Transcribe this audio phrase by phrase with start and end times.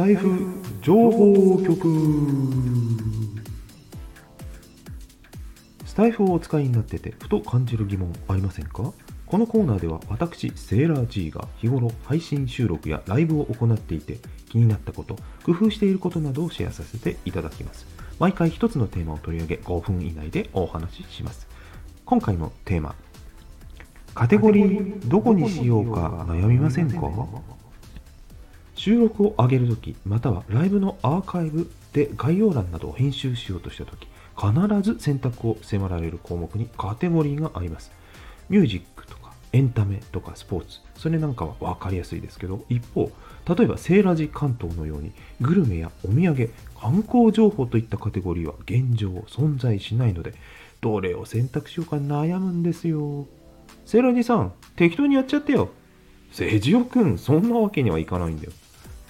[0.00, 0.46] タイフ
[0.80, 1.86] 情報局。
[5.84, 8.94] スタイフをお使いになっててふと感じる疑問ありませんか？
[9.26, 14.16] このコーナーでは私セーラー G が日頃配信収録やライブを行っていて
[14.48, 17.86] 気になったこと工夫していることなどをシェアさせていただきます。
[18.18, 21.46] 毎回一つのテーマを取り上げ5分以内でお話しします。
[22.06, 22.94] 今回のテーマ
[24.14, 27.02] カテゴリーどこにしようか悩みませんか？
[28.80, 37.92] 収録を上げるときまたはライブのアーカイブで概要欄などを編集しようとしたとき必ず選択を迫られる項目にカテゴリーがあります。
[38.48, 43.12] ミュージックとかエンタメとかスポーツそれなんかは分かりやすいですけど一方
[43.54, 46.50] 例えばセーラジ関東のようにグルメやお土産
[46.80, 50.32] 観光情報といったカテゴリーは現状存在しないので
[50.80, 53.26] どれを選択しようか悩むんですよ。
[53.84, 55.68] セーラジさん適当にやっちゃってよ。
[56.32, 58.52] セジオくんそんなわけにはいかないんだよ。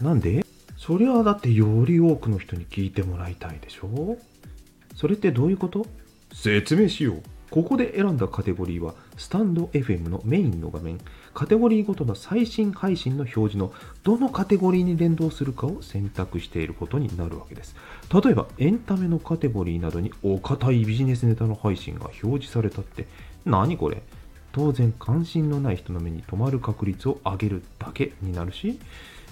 [0.00, 0.44] なんで？
[0.76, 4.16] そりゃだってより多くの人に聞いてもらいたいでしょ？
[4.96, 5.86] それってどういうこと？
[6.32, 7.22] 説明しよう。
[7.50, 11.00] ここで選んだカテゴリーはスタンド FM のメインの画面。
[11.34, 13.72] カテゴリーごとの最新配信の表示の
[14.04, 17.74] どのカテゴリーに連動するかを選択していることになるわけです。
[18.12, 23.06] 例えばエンタメのカテゴリーなどにお堅いビジネスネタの配信が表示されたって。
[23.44, 24.02] 何これ？
[24.52, 28.80] 当然関心のない人の目に留まる確率を上げるだけになるし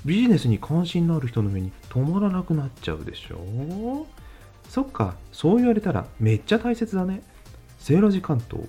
[0.04, 4.06] ビジネスに関心のある人の目に留まらなくなっちゃうでしょ？
[4.68, 7.22] そっかそう言われたらめっちゃ大切だね。
[7.78, 8.68] セーラジ関東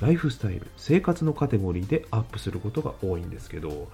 [0.00, 3.88] ライフスタイル生活のカテゴリーでアップすることが多いんですけど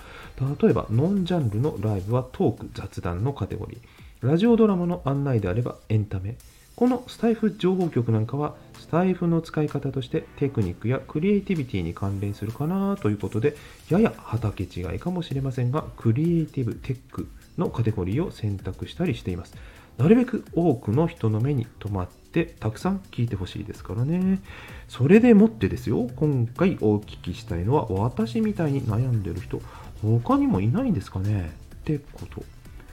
[0.61, 4.29] 例えばノンジャンルのライブはトーク雑談のカテゴリー。
[4.29, 6.37] ラジオドラマの案内であればエンタメ。
[6.75, 8.55] このスタイフ情報局なんかは
[8.87, 13.57] スタイフの使い方としてテクニックやクリエイティビティに関連するかなということで
[13.91, 19.55] やや畑違いかもしれませんがクリエイティブテックのカテゴリーを選択したりしています。
[19.99, 24.41] なるべく多くの人の目に留まってたくさん聞いてほしいですからね。
[24.89, 29.61] それでもってですよ今回お聞きしたいのは私みたいに悩んでる人
[30.01, 31.51] 他にもいないんですかね？
[31.75, 32.45] ってこと。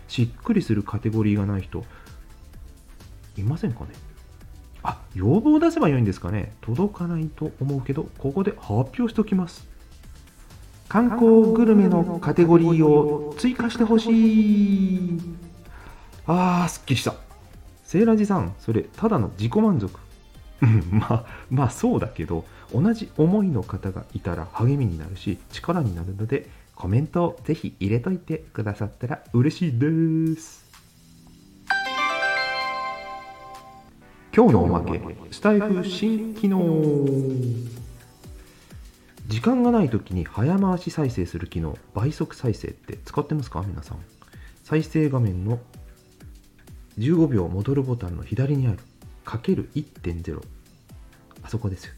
[0.08, 1.84] しっくりするカテゴリーがない人
[3.38, 3.90] いませんかね？
[4.84, 9.68] あ、要望を出せばよいんですかね届かないと思うけど、ここで発表しておきます。
[10.90, 15.20] 観光グルメのカテゴリーを追加してほしい。
[16.28, 17.16] あー、すっきりした。
[17.84, 20.00] セーラジさん、それ、ただの自己満足。
[20.92, 30.63] まあ、まあそうだけど、同じ思いの方がいたら励みになるし、力になるので、コメントをぜひ入れといてくださったら嬉しいです。
[34.36, 35.00] 今日のおまけ
[35.30, 36.60] スタイフ新機能
[39.28, 43.62] 時間がない時に早回し再生する機能倍速再生って使ってますか？
[43.62, 44.00] 皆さん。
[44.64, 45.60] 再生画面の
[46.98, 48.80] 15秒戻るボタンの左にある
[49.24, 50.44] かける1.0
[51.44, 51.94] あそこですよ。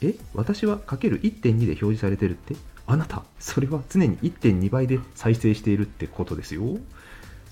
[0.00, 2.56] え私はかける1.2で表示されてるって
[2.86, 3.22] あなた。
[3.38, 6.78] それは常に1.2倍で再生しているってことですよ。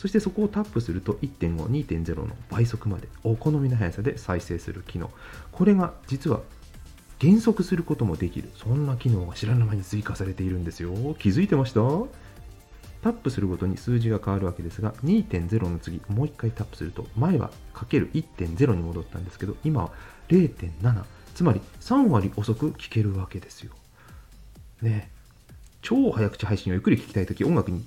[0.05, 5.11] そしてそこをタップすると1.5、2.0の倍速までお好みの速さで再生する機能。
[5.51, 6.43] これが実は
[7.19, 8.51] 減速することもできる。
[8.55, 10.93] そんな機能が知らぬ間に追加されているんですよ。
[11.19, 11.81] 気づいてました？
[13.01, 19.91] タップするごとに数字が変わるわけですが、2.0の次、もう一回タップすると、前はかける1.0に戻ったんですけど、今は
[20.29, 21.03] 0.7、
[21.35, 23.73] つまり3割遅く聞けるわけですよ。
[24.83, 25.11] ね
[25.81, 27.83] 超早口配信をゆっくり聞きたいとき、音楽に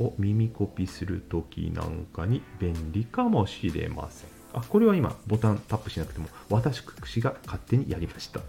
[0.00, 4.30] を耳コピするときなんかに便利かもしれません。
[4.52, 8.40] あ、これは今ボタンタップしなくても私くしが勝手にやりました。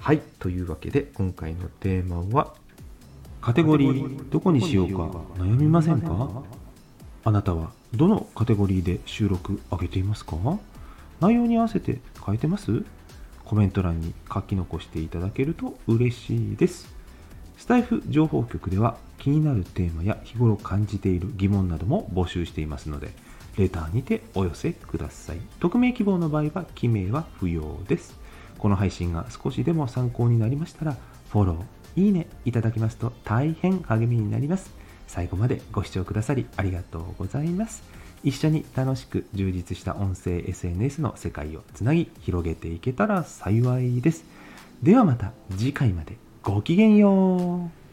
[0.00, 2.54] はい、というわけで今回のテーマは
[3.40, 5.04] カテゴリーどこにしようか
[5.36, 6.42] 悩みませんか？
[7.24, 10.36] あなたはどのカテゴリーで収録上げていますか？
[11.20, 12.84] 内容に合わせて変えてます？
[13.44, 16.92] コメント欄に書き残していただけると嬉しいです。
[17.56, 23.10] スタイフ情報局では気になるテーマや日頃感じている疑問なども募集していますので、
[23.56, 25.40] レターにてお寄せください。
[25.60, 28.18] 匿名希望の場合は記名は不要です。
[28.58, 30.96] この配信が少しでも参考になりましたら、
[31.30, 34.70] フォロー、いいねいただきますと大変励みになります。
[35.06, 37.82] 最後までご視聴くださりありがとうございます。
[38.24, 44.24] 一緒に楽しく充実した音声 SNS の世界をつなぎ広げていけたら幸いです。
[44.82, 46.23] ではまた次回まで。
[46.44, 47.83] ごきげんよう。